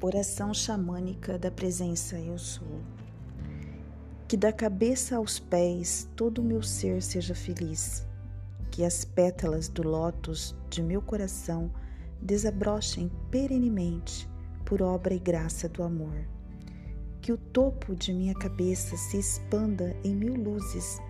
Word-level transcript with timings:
Oração 0.00 0.54
xamânica 0.54 1.36
da 1.36 1.50
presença 1.50 2.16
Eu 2.16 2.38
Sou. 2.38 2.80
Que 4.28 4.36
da 4.36 4.52
cabeça 4.52 5.16
aos 5.16 5.40
pés 5.40 6.08
todo 6.14 6.38
o 6.38 6.44
meu 6.44 6.62
ser 6.62 7.02
seja 7.02 7.34
feliz. 7.34 8.06
Que 8.70 8.84
as 8.84 9.04
pétalas 9.04 9.68
do 9.68 9.82
lótus 9.82 10.54
de 10.70 10.80
meu 10.82 11.02
coração 11.02 11.72
desabrochem 12.22 13.10
perenemente 13.30 14.28
por 14.64 14.80
obra 14.80 15.12
e 15.12 15.18
graça 15.18 15.68
do 15.68 15.82
amor. 15.82 16.24
Que 17.20 17.32
o 17.32 17.36
topo 17.36 17.96
de 17.96 18.12
minha 18.12 18.34
cabeça 18.34 18.96
se 18.96 19.18
expanda 19.18 19.96
em 20.04 20.14
mil 20.14 20.34
luzes 20.34 21.00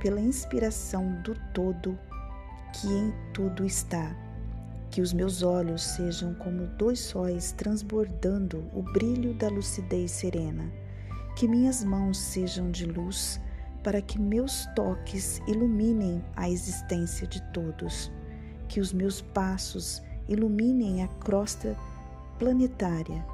pela 0.00 0.20
inspiração 0.20 1.20
do 1.22 1.34
todo 1.52 1.98
que 2.72 2.88
em 2.88 3.12
tudo 3.32 3.64
está 3.64 4.14
que 4.90 5.00
os 5.00 5.12
meus 5.12 5.42
olhos 5.42 5.82
sejam 5.82 6.34
como 6.34 6.66
dois 6.78 7.00
sóis 7.00 7.52
transbordando 7.52 8.64
o 8.72 8.82
brilho 8.82 9.34
da 9.34 9.48
lucidez 9.48 10.10
serena. 10.10 10.70
Que 11.36 11.46
minhas 11.46 11.84
mãos 11.84 12.18
sejam 12.18 12.70
de 12.70 12.86
luz 12.86 13.40
para 13.82 14.00
que 14.00 14.18
meus 14.18 14.66
toques 14.74 15.40
iluminem 15.46 16.24
a 16.34 16.48
existência 16.48 17.26
de 17.26 17.42
todos. 17.52 18.10
Que 18.68 18.80
os 18.80 18.92
meus 18.92 19.20
passos 19.20 20.02
iluminem 20.28 21.02
a 21.02 21.08
crosta 21.08 21.76
planetária. 22.38 23.24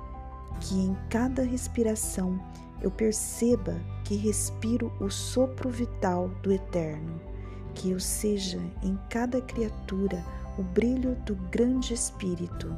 Que 0.60 0.74
em 0.74 0.96
cada 1.08 1.42
respiração 1.42 2.40
eu 2.80 2.90
perceba 2.90 3.80
que 4.04 4.16
respiro 4.16 4.92
o 5.00 5.08
sopro 5.08 5.70
vital 5.70 6.28
do 6.42 6.52
eterno. 6.52 7.20
Que 7.74 7.92
eu 7.92 8.00
seja 8.00 8.60
em 8.82 8.98
cada 9.08 9.40
criatura 9.40 10.22
o 10.58 10.62
brilho 10.62 11.14
do 11.24 11.34
grande 11.50 11.94
Espírito, 11.94 12.76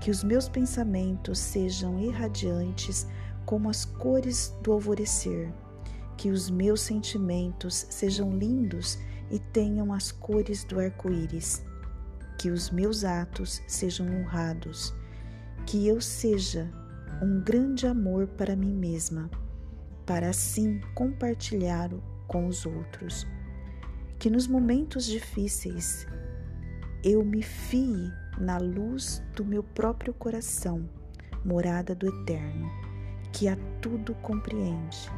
que 0.00 0.10
os 0.10 0.22
meus 0.22 0.48
pensamentos 0.48 1.38
sejam 1.38 1.98
irradiantes 1.98 3.06
como 3.44 3.70
as 3.70 3.84
cores 3.84 4.54
do 4.62 4.72
alvorecer, 4.72 5.52
que 6.16 6.30
os 6.30 6.50
meus 6.50 6.82
sentimentos 6.82 7.86
sejam 7.90 8.36
lindos 8.36 8.98
e 9.30 9.38
tenham 9.38 9.92
as 9.92 10.12
cores 10.12 10.64
do 10.64 10.78
arco-íris, 10.78 11.64
que 12.38 12.50
os 12.50 12.70
meus 12.70 13.04
atos 13.04 13.62
sejam 13.66 14.06
honrados, 14.06 14.94
que 15.66 15.86
eu 15.86 16.00
seja 16.00 16.70
um 17.22 17.40
grande 17.40 17.86
amor 17.86 18.26
para 18.26 18.54
mim 18.54 18.74
mesma, 18.74 19.30
para 20.06 20.28
assim 20.28 20.80
compartilhar 20.94 21.90
com 22.26 22.46
os 22.46 22.64
outros. 22.64 23.26
Que 24.18 24.30
nos 24.30 24.46
momentos 24.46 25.04
difíceis 25.04 26.06
eu 27.04 27.24
me 27.24 27.42
fie 27.42 28.12
na 28.40 28.58
luz 28.58 29.22
do 29.36 29.44
meu 29.44 29.62
próprio 29.62 30.12
coração, 30.12 30.88
morada 31.44 31.94
do 31.94 32.08
Eterno, 32.08 32.68
que 33.32 33.46
a 33.46 33.56
tudo 33.80 34.16
compreende, 34.16 35.08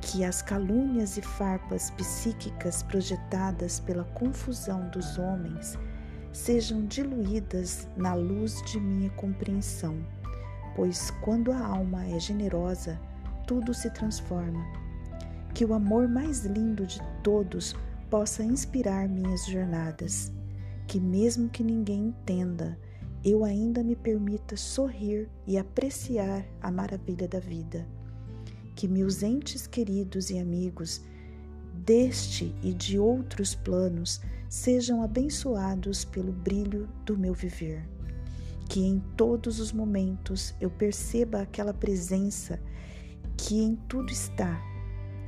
que 0.00 0.24
as 0.24 0.42
calúnias 0.42 1.16
e 1.16 1.22
farpas 1.22 1.90
psíquicas 1.92 2.82
projetadas 2.82 3.78
pela 3.78 4.02
confusão 4.02 4.88
dos 4.90 5.16
homens 5.16 5.78
sejam 6.32 6.84
diluídas 6.86 7.88
na 7.96 8.14
luz 8.14 8.60
de 8.62 8.80
minha 8.80 9.10
compreensão, 9.10 9.96
pois 10.74 11.12
quando 11.22 11.52
a 11.52 11.66
alma 11.66 12.04
é 12.06 12.18
generosa, 12.18 13.00
tudo 13.46 13.72
se 13.72 13.90
transforma. 13.90 14.60
Que 15.54 15.64
o 15.64 15.72
amor 15.72 16.08
mais 16.08 16.44
lindo 16.44 16.84
de 16.84 17.00
todos 17.22 17.76
possa 18.08 18.42
inspirar 18.42 19.08
minhas 19.08 19.46
jornadas 19.46 20.32
que, 20.90 20.98
mesmo 20.98 21.48
que 21.48 21.62
ninguém 21.62 22.08
entenda, 22.08 22.76
eu 23.24 23.44
ainda 23.44 23.80
me 23.80 23.94
permita 23.94 24.56
sorrir 24.56 25.30
e 25.46 25.56
apreciar 25.56 26.44
a 26.60 26.68
maravilha 26.68 27.28
da 27.28 27.38
vida. 27.38 27.86
Que 28.74 28.88
meus 28.88 29.22
entes 29.22 29.68
queridos 29.68 30.30
e 30.30 30.38
amigos 30.40 31.00
deste 31.72 32.52
e 32.60 32.74
de 32.74 32.98
outros 32.98 33.54
planos 33.54 34.20
sejam 34.48 35.00
abençoados 35.00 36.04
pelo 36.04 36.32
brilho 36.32 36.88
do 37.06 37.16
meu 37.16 37.34
viver. 37.34 37.88
Que 38.68 38.80
em 38.80 38.98
todos 39.16 39.60
os 39.60 39.72
momentos 39.72 40.56
eu 40.60 40.70
perceba 40.70 41.42
aquela 41.42 41.72
presença 41.72 42.58
que 43.36 43.62
em 43.62 43.76
tudo 43.76 44.10
está 44.10 44.60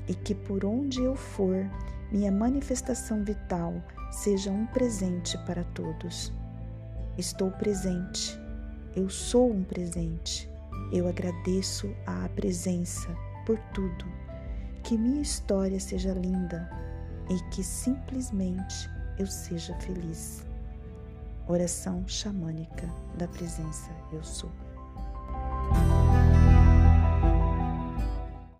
e 0.09 0.15
que 0.15 0.34
por 0.34 0.65
onde 0.65 1.01
eu 1.01 1.15
for, 1.15 1.71
minha 2.11 2.33
manifestação 2.33 3.22
vital 3.22 3.81
seja 4.12 4.50
um 4.50 4.67
presente 4.67 5.39
para 5.39 5.65
todos. 5.65 6.33
Estou 7.17 7.50
presente, 7.50 8.39
eu 8.95 9.09
sou 9.09 9.50
um 9.50 9.65
presente. 9.65 10.49
Eu 10.93 11.09
agradeço 11.09 11.95
a 12.06 12.28
presença 12.28 13.09
por 13.47 13.59
tudo. 13.72 14.05
Que 14.83 14.99
minha 14.99 15.22
história 15.22 15.81
seja 15.81 16.12
linda 16.12 16.71
e 17.31 17.41
que 17.51 17.65
simplesmente 17.65 18.91
eu 19.19 19.27
seja 19.27 19.75
feliz. 19.77 20.45
Oração 21.49 22.06
xamânica 22.06 22.89
da 23.17 23.27
presença 23.27 23.91
Eu 24.12 24.22
Sou. 24.22 24.62